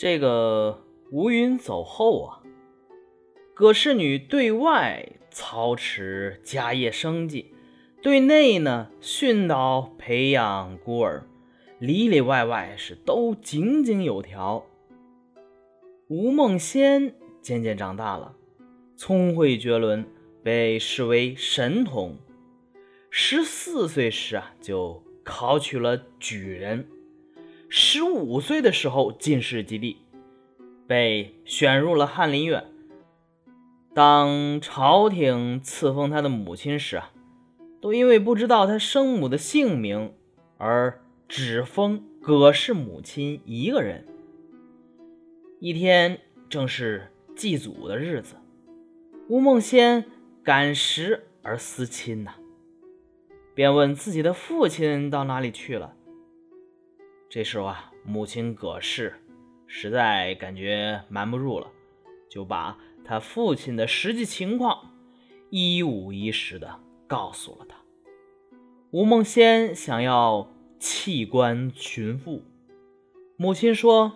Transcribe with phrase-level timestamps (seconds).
[0.00, 2.40] 这个吴云走后啊，
[3.52, 7.52] 葛氏女对外操持家业生计，
[8.00, 11.24] 对内呢训导培养孤儿，
[11.78, 14.64] 里里外外是都井井有条。
[16.08, 18.34] 吴梦仙渐渐长大了，
[18.96, 20.06] 聪慧绝伦，
[20.42, 22.16] 被视为神童。
[23.10, 26.88] 十四岁时啊，就考取了举人。
[27.72, 29.98] 十五岁的时候进士及第，
[30.88, 32.64] 被选入了翰林院。
[33.94, 37.12] 当朝廷赐封他的母亲时啊，
[37.80, 40.12] 都因为不知道他生母的姓名，
[40.58, 44.04] 而只封葛氏母亲一个人。
[45.60, 48.34] 一天正是祭祖的日子，
[49.28, 50.04] 吴梦仙
[50.42, 52.32] 赶时而思亲呐，
[53.54, 55.94] 便问自己的父亲到哪里去了。
[57.30, 59.14] 这时候啊，母亲葛氏
[59.68, 61.70] 实在感觉瞒不住了，
[62.28, 64.90] 就把他父亲的实际情况
[65.48, 67.76] 一五一十的告诉了他。
[68.90, 70.50] 吴梦仙想要
[70.80, 72.42] 弃官寻父，
[73.36, 74.14] 母亲说：“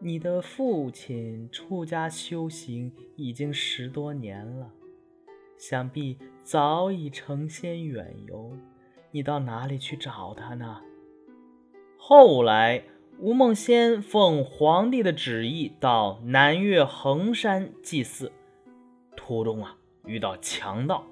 [0.00, 4.70] 你的父亲出家修行已经十多年了，
[5.58, 8.56] 想必早已成仙远游，
[9.10, 10.80] 你到哪里去找他呢？”
[12.02, 12.84] 后来，
[13.18, 18.32] 吴梦仙奉皇帝的旨意到南岳衡山祭祀，
[19.14, 21.04] 途中啊遇到强盗，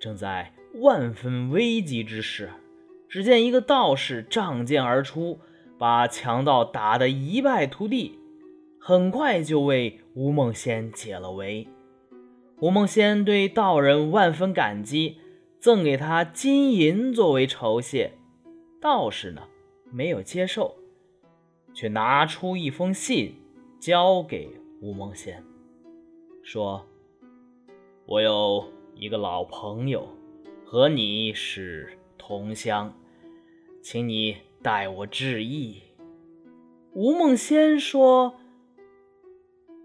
[0.00, 2.50] 正在万分危急之时，
[3.06, 5.38] 只见一个道士仗剑而出，
[5.78, 8.18] 把强盗打得一败涂地，
[8.80, 11.68] 很快就为吴梦仙解了围。
[12.60, 15.18] 吴梦仙对道人万分感激，
[15.60, 18.14] 赠给他金银作为酬谢。
[18.80, 19.42] 道士呢？
[19.96, 20.76] 没有接受，
[21.72, 23.34] 却拿出一封信
[23.80, 24.50] 交给
[24.82, 25.42] 吴梦仙，
[26.42, 26.84] 说
[28.04, 30.06] ：“我有一个老朋友，
[30.66, 32.92] 和你是同乡，
[33.82, 35.80] 请你代我致意。”
[36.92, 38.34] 吴梦仙说：“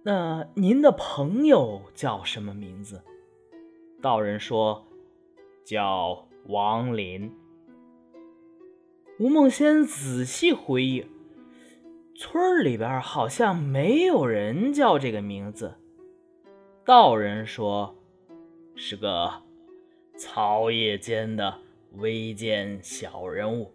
[0.03, 3.02] 那您的朋友叫什么名字？”
[4.03, 4.86] 道人说
[5.63, 7.34] ：“叫王林。”
[9.22, 11.06] 吴梦仙仔细回忆，
[12.16, 15.76] 村里边好像没有人叫这个名字。
[16.84, 17.96] 道人说，
[18.76, 19.31] 是个
[20.18, 21.60] 草野间的
[21.98, 23.72] 微贱小人物，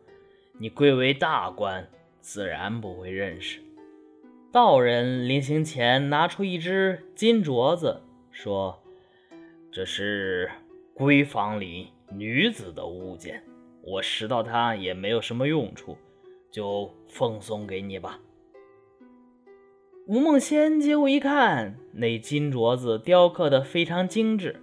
[0.59, 1.89] 你贵为大官，
[2.21, 3.61] 自然不会认识。
[4.51, 8.03] 道人临行前拿出一只金镯子，
[8.33, 8.83] 说
[9.71, 10.51] ：“这是
[10.97, 13.45] 闺房里女子的物件。”
[13.87, 15.97] 我拾到它也没有什么用处，
[16.51, 18.19] 就奉送给你吧。
[20.07, 24.61] 吴梦仙接过一看，那金镯子雕刻的非常精致，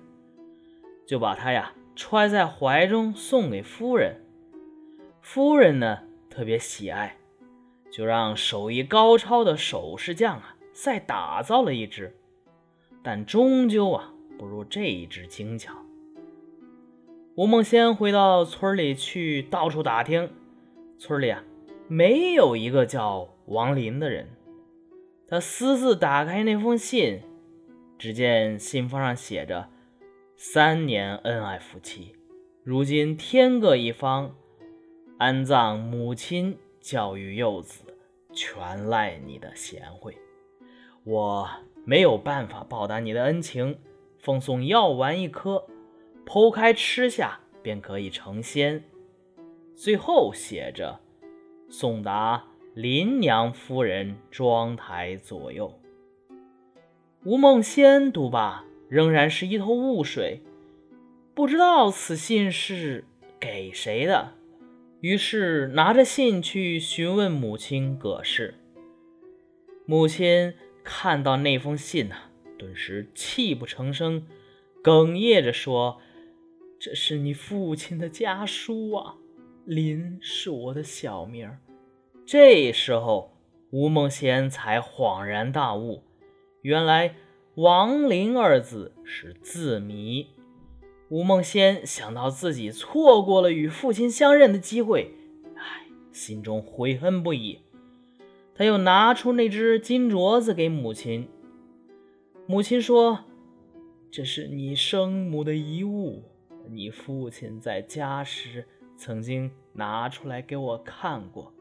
[1.05, 4.23] 就把它呀揣在怀中送给夫人。
[5.21, 7.17] 夫人呢特别喜爱，
[7.91, 12.15] 就让手艺高超的首饰匠啊再打造了一只，
[13.01, 15.82] 但终究啊不如这一只精巧。
[17.35, 20.29] 吴梦仙回到村里去，到处打听，
[20.99, 21.43] 村里啊
[21.87, 24.29] 没有一个叫王林的人。
[25.27, 27.21] 他私自打开那封信，
[27.97, 29.67] 只见信封上写着
[30.37, 32.13] ：“三年恩爱夫妻，
[32.63, 34.35] 如今天各一方，
[35.17, 37.83] 安葬母亲，教育幼子，
[38.31, 40.15] 全赖你的贤惠。
[41.03, 41.49] 我
[41.83, 43.79] 没有办法报答你的恩情，
[44.19, 45.65] 奉送药丸一颗。”
[46.25, 48.83] 剖开吃下便可以成仙。
[49.75, 50.99] 最后写着
[51.69, 55.79] ：“送达林娘夫人妆台左右。”
[57.25, 60.41] 吴梦仙读罢，仍然是一头雾水，
[61.33, 63.05] 不知道此信是
[63.39, 64.33] 给谁的。
[65.01, 68.55] 于是拿着信去询问母亲葛氏。
[69.85, 70.53] 母亲
[70.83, 72.15] 看到那封信呢，
[72.57, 74.25] 顿时泣不成声，
[74.83, 75.99] 哽咽着说。
[76.83, 79.15] 这是你父亲的家书啊，
[79.63, 81.61] 林是我的小名儿。
[82.25, 83.31] 这时候，
[83.69, 86.03] 吴梦仙才恍然大悟，
[86.61, 87.15] 原来
[87.55, 90.27] “王林”二字是字谜。
[91.07, 95.13] 吴梦仙想到自己错过了与父亲相认的机会，
[95.55, 97.59] 唉，心中悔恨不已。
[98.53, 101.29] 他又拿出那只金镯子给母亲。
[102.45, 103.23] 母亲说
[104.11, 106.23] ：“这是你生母的遗物。”
[106.69, 111.53] 你父亲在家时曾经拿出来给我看过。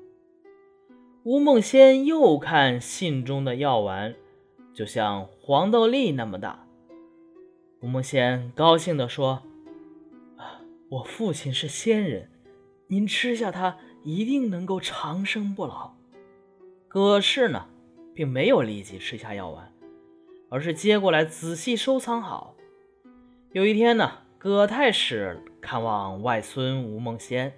[1.24, 4.14] 吴梦仙又看信中的药丸，
[4.74, 6.66] 就像黄豆粒那么大。
[7.80, 9.42] 吴梦仙高兴地说
[10.36, 12.28] ：“啊，我父亲是仙人，
[12.88, 15.94] 您吃下它一定能够长生不老。”
[16.88, 17.66] 可是呢，
[18.14, 19.72] 并没有立即吃下药丸，
[20.48, 22.54] 而是接过来仔细收藏好。
[23.52, 27.52] 有一天呢，葛太史看望外孙吴梦仙。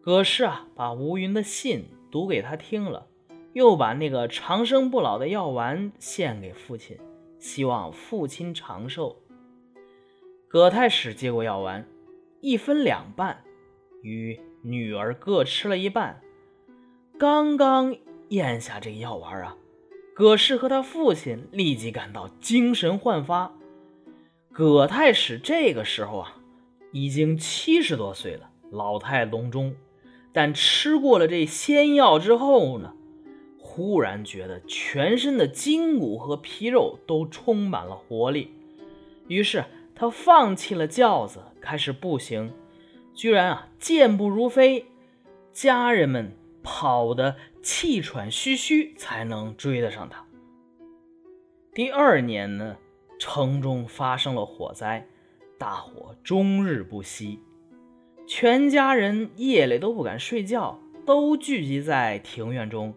[0.00, 3.08] 葛氏啊，把吴云的信读给他听了，
[3.54, 6.96] 又把那个长生不老的药丸献给父亲，
[7.40, 9.16] 希望父亲长寿。
[10.46, 11.84] 葛太史接过药丸，
[12.40, 13.42] 一分两半，
[14.02, 16.22] 与女儿各吃了一半。
[17.18, 17.96] 刚刚
[18.28, 19.56] 咽下这个药丸啊，
[20.14, 23.56] 葛氏和他父亲立即感到精神焕发。
[24.52, 26.36] 葛太史这个时候啊，
[26.92, 29.74] 已经七十多岁了，老态龙钟。
[30.32, 32.94] 但吃过了这仙药之后呢，
[33.58, 38.52] 忽然觉得全身的筋骨和皮肉都充满了活力。
[39.28, 39.64] 于是
[39.94, 42.52] 他放弃了轿子，开始步行，
[43.14, 44.86] 居然啊健步如飞。
[45.52, 46.32] 家人们
[46.62, 50.24] 跑得气喘吁吁，才能追得上他。
[51.74, 52.76] 第二年呢，
[53.20, 55.06] 城中发生了火灾，
[55.58, 57.38] 大火终日不熄。
[58.26, 62.94] 全家人夜里都不敢睡觉，都聚集在庭院中。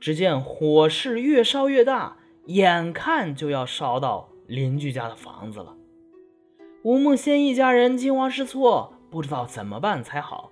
[0.00, 2.16] 只见火势越烧越大，
[2.46, 5.76] 眼看就要烧到邻居家的房子了。
[6.82, 10.50] 吴梦仙一家人惊慌失措，不知道怎么办才好。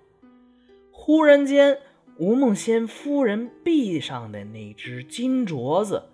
[0.92, 1.78] 忽然间，
[2.18, 6.04] 吴梦仙夫人臂上的那只金镯子，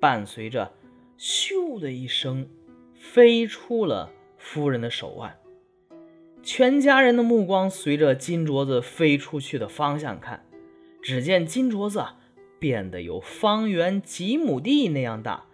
[0.00, 0.72] 伴随着
[1.24, 2.48] “咻”的一声，
[2.96, 5.38] 飞出了夫人的手腕。
[6.42, 10.44] 全家人的目光随着金镯子飞出去的方向看，
[11.00, 12.04] 只见金镯子
[12.58, 15.44] 变得有方圆几亩地那样大，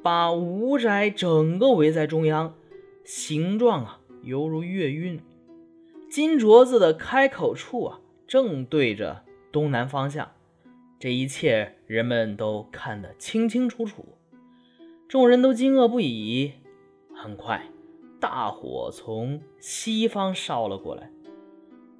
[0.00, 2.54] 把吴宅整个围在中央，
[3.02, 5.20] 形状啊犹如月晕。
[6.08, 10.30] 金镯子的开口处啊正对着东南方向，
[11.00, 14.06] 这一切人们都看得清清楚楚，
[15.10, 16.52] 众人都惊愕不已。
[17.12, 17.66] 很快。
[18.20, 21.10] 大火从西方烧了过来，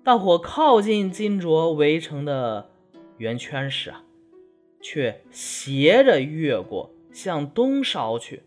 [0.05, 2.71] 大火靠近金镯围成的
[3.17, 4.05] 圆圈时啊，
[4.81, 8.45] 却斜着越过，向东烧去。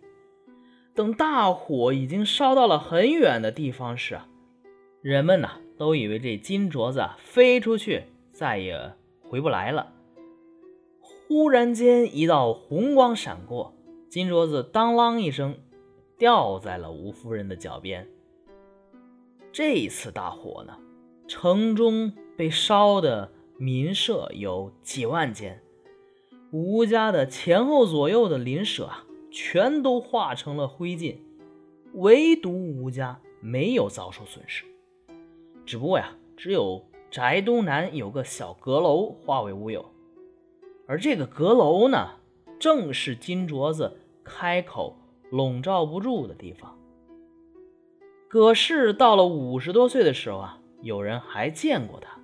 [0.95, 4.30] 等大火已经烧到了很远的地方时啊，
[5.01, 8.94] 人们呢都以为这金镯子飞出去再也
[9.27, 9.92] 回不来了。
[11.01, 13.72] 忽然间，一道红光闪过，
[14.13, 15.56] 金镯子当啷一声。
[16.19, 18.07] 掉在了吴夫人的脚边。
[19.51, 20.77] 这次大火呢，
[21.27, 25.63] 城中被烧的民舍有几万间，
[26.51, 31.18] 吴家的前后左右的邻舍啊，全都化成了灰烬，
[31.95, 34.63] 唯独吴家没有遭受损失。
[35.66, 39.83] 只不过呀，只有宅东南有个小阁楼化为乌有，
[40.86, 42.12] 而这个阁楼呢，
[42.59, 44.97] 正是金镯子开口。
[45.31, 46.77] 笼罩不住的地方。
[48.27, 52.19] 葛氏到了五十多岁的时候啊，有人还见过他，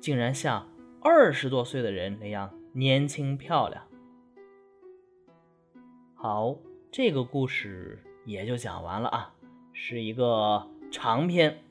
[0.00, 0.68] 竟然像
[1.00, 3.84] 二十多岁的人那样年轻漂亮。
[6.16, 6.56] 好，
[6.90, 9.32] 这个故事也就讲完了啊，
[9.72, 11.62] 是一个长篇。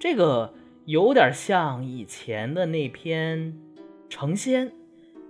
[0.00, 0.54] 这个
[0.86, 3.52] 有点像以前的那篇
[4.08, 4.70] 《成仙》。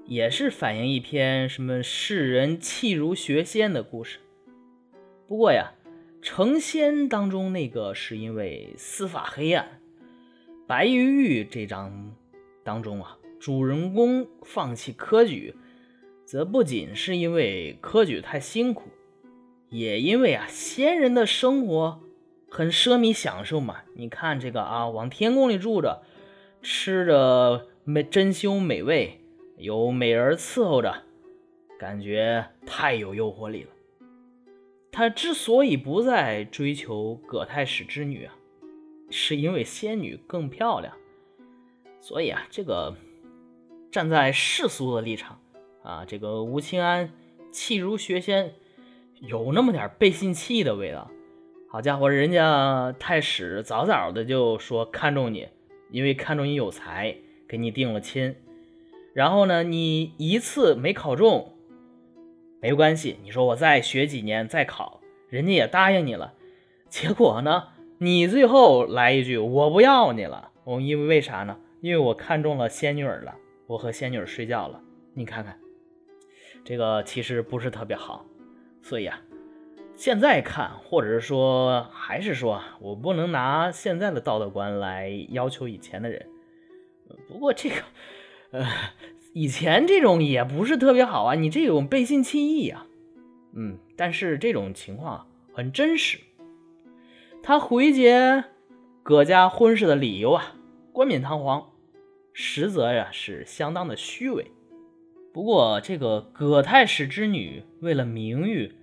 [0.06, 4.18] 也是反映一篇什么世人弃儒学仙的故事。
[5.26, 5.72] 不过呀，
[6.20, 9.80] 成仙当中那个是因为司法黑暗，
[10.66, 12.14] 白玉玉这章
[12.62, 15.54] 当中啊，主人公放弃科举，
[16.26, 18.90] 则不仅是因为科举太辛苦，
[19.70, 22.00] 也因为啊，仙人的生活
[22.50, 23.78] 很奢靡享受嘛。
[23.94, 26.02] 你看这个啊，往天宫里住着，
[26.60, 29.20] 吃着美珍馐美味。
[29.62, 30.92] 有美人伺候着，
[31.78, 33.70] 感觉太有诱惑力了。
[34.90, 38.34] 他之所以不再追求葛太史之女啊，
[39.08, 40.92] 是因为仙女更漂亮。
[42.00, 42.96] 所以啊，这个
[43.92, 45.40] 站在世俗的立场
[45.84, 47.12] 啊，这个吴清安
[47.52, 48.54] 气如学仙，
[49.20, 51.08] 有那么点背信弃义的味道。
[51.68, 55.48] 好家伙，人家太史早早的就说看中你，
[55.92, 57.16] 因为看中你有才，
[57.46, 58.34] 给你定了亲。
[59.14, 61.54] 然后呢，你一次没考中，
[62.60, 63.18] 没关系。
[63.22, 66.34] 你说我再学几年再考，人家也答应你了。
[66.88, 70.50] 结果呢，你最后来一句我不要你了。
[70.64, 71.58] 我因为为啥呢？
[71.80, 73.34] 因为我看中了仙女儿了，
[73.66, 74.80] 我和仙女睡觉了。
[75.14, 75.58] 你看看，
[76.64, 78.24] 这个其实不是特别好。
[78.80, 79.20] 所以啊，
[79.96, 86.24] 现在看，或者是说，还是说我不能拿现在的道德观来要求以前的人。
[87.28, 87.76] 不过这个，
[88.52, 88.66] 呃，
[89.34, 92.86] 以前这种也不是特别好啊，你这种背信弃义啊。
[93.54, 96.18] 嗯，但是这种情况很真实。
[97.42, 98.44] 他回绝
[99.02, 100.54] 葛家婚事的理由啊，
[100.92, 101.70] 冠冕堂皇，
[102.32, 104.50] 实则呀是相当的虚伪。
[105.32, 108.74] 不过这个葛太史之女为了名誉，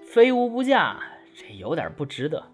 [0.00, 0.98] 非吾不嫁，
[1.34, 2.44] 这有点不值得。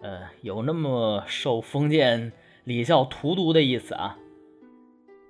[0.00, 2.32] 呃，有那么受封建
[2.64, 4.16] 礼教荼毒的意思啊。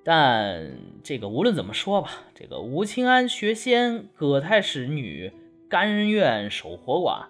[0.08, 5.30] 但这个无论怎么说吧，这个吴清安学仙，葛太史女。
[5.68, 7.26] 甘愿守活寡，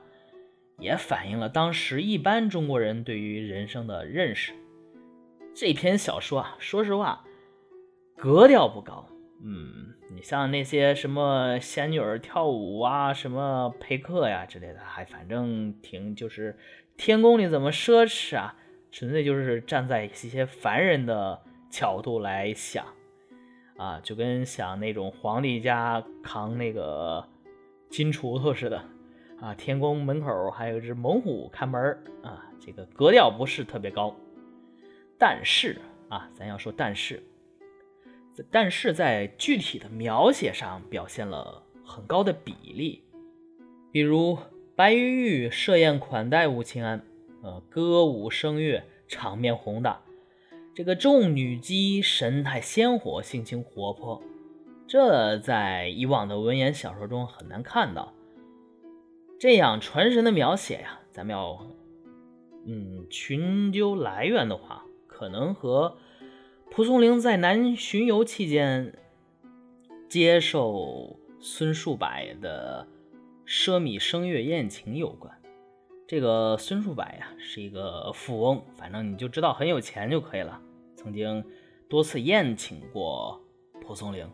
[0.78, 4.52] 也反映了当时一般中国人对于人生的认识。
[5.56, 7.24] 这篇小说啊，说实话，
[8.16, 9.08] 格调不高。
[9.42, 16.56] 嗯，你像那些什么仙女儿跳舞啊，什么陪客呀之类的，还反正挺就是
[16.96, 18.54] 天宫里怎么奢侈啊，
[18.92, 22.84] 纯粹就是站在一些凡人的角度来想
[23.76, 27.28] 啊，就跟想那种皇帝家扛那个。
[27.90, 28.84] 金锄头似的
[29.40, 29.54] 啊！
[29.54, 31.80] 天宫门口还有一只猛虎看门
[32.22, 34.14] 啊，这个格调不是特别高。
[35.18, 37.22] 但是啊，咱要说但是，
[38.50, 43.02] 但是在具体的描写上表现了很高的比例。
[43.90, 44.36] 比如
[44.76, 47.02] 白玉玉设宴款待吴清安，
[47.42, 49.98] 呃，歌舞声乐，场面宏大。
[50.78, 54.22] 这个众女姬神态鲜活，性情活泼。
[54.86, 58.14] 这在以往的文言小说中很难看到
[59.40, 61.00] 这样传神的描写呀。
[61.10, 61.66] 咱们要
[62.64, 65.98] 嗯寻究来源的话，可能和
[66.70, 68.96] 蒲松龄在南巡游期间
[70.08, 72.08] 接受孙树柏
[72.40, 72.86] 的
[73.44, 75.36] 奢靡声乐宴请有关。
[76.06, 80.60] 这个孙树柏呀是一个富翁，反正你就知道很有钱就可以了。
[80.98, 81.44] 曾经
[81.88, 83.40] 多次宴请过
[83.80, 84.28] 蒲松龄。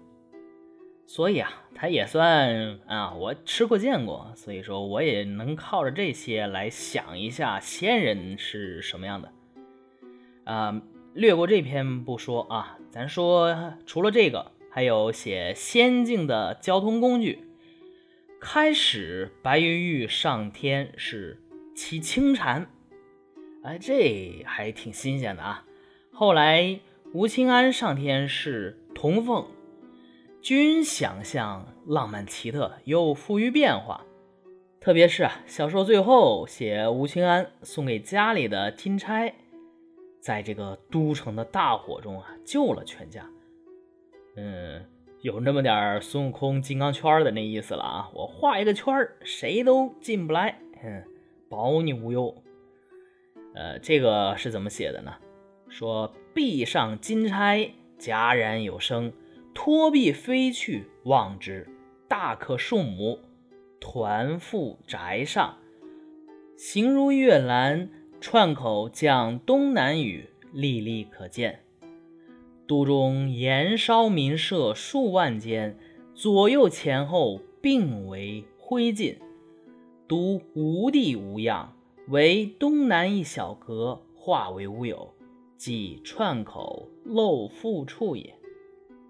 [1.07, 9.31] 所以啊，他也算啊，我吃过见过，所以说我也能靠着这些来想一下仙人是什么样的。
[10.45, 17.45] 啊，略过这篇不说啊，咱说除了这个，还有写仙境的交通工具。
[18.41, 21.43] 开始白云玉上天是
[21.77, 22.67] 骑青蝉，
[23.63, 25.67] 哎，这还挺新鲜的啊。
[26.17, 26.79] 后来
[27.13, 29.45] 吴清安上天是铜凤。
[30.41, 34.07] 均想象浪漫奇特又富于变化，
[34.79, 39.35] 特别是啊，小说最后写吴清安送给家里的金钗，
[40.21, 43.29] 在这个都城的大火中啊救了全家。
[44.37, 44.85] 嗯，
[45.21, 48.09] 有那么点孙悟空金刚圈的那意思了啊！
[48.15, 51.03] 我画一个圈儿，谁都进不来，嗯，
[51.51, 52.33] 保你无忧。
[53.57, 55.13] 呃，这个是怎么写的呢？
[55.75, 59.13] 说壁上金钗戛然有声。
[59.53, 61.69] 托壁飞去，望之，
[62.07, 63.19] 大可数亩，
[63.81, 65.57] 团赴宅上，
[66.57, 67.91] 形如月兰，
[68.21, 71.65] 串口降东南雨，历历可见。
[72.69, 75.77] 都中盐烧民舍数万间，
[76.15, 79.19] 左右前后并为灰烬，
[80.07, 81.77] 独无地无恙，
[82.09, 85.14] 唯东南一小阁化为乌有，
[85.57, 88.35] 即串口漏腹处也。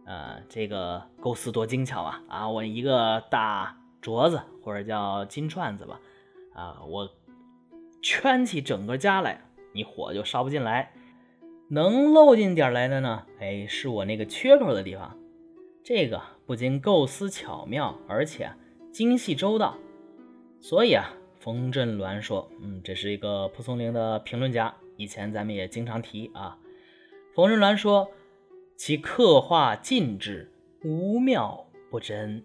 [0.07, 2.23] 呃，这个构思多精巧啊！
[2.29, 5.99] 啊，我一个大镯子或者叫金串子吧，
[6.53, 7.09] 啊，我
[8.03, 9.41] 圈起整个家来，
[9.73, 10.93] 你火就烧不进来。
[11.71, 13.25] 能漏进点来的呢？
[13.41, 15.17] 哎，是我那个缺口的地方。
[15.83, 18.53] 这个不仅构思巧妙，而且
[18.93, 19.79] 精细周到。
[20.61, 26.59] 所以啊，冯振鸾说，嗯，这是一个蒲松龄的评论家，以前咱们也经常提啊。
[27.35, 28.11] 冯仁鸾说。
[28.77, 30.51] 其刻画尽致，
[30.83, 32.45] 无妙不真。